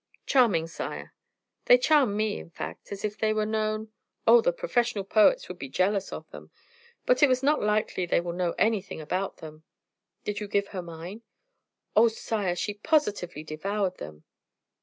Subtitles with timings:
[0.25, 1.13] "Charming, sire."
[1.65, 3.91] "They charm me, in fact, and if they were known"
[4.27, 4.41] "Oh!
[4.41, 6.49] the professional poets would be jealous of them;
[7.05, 9.63] but it is not likely they will know anything about them."
[10.23, 11.21] "Did you give her mine?"
[11.95, 12.07] "Oh!
[12.07, 14.23] sire, she positively devoured them."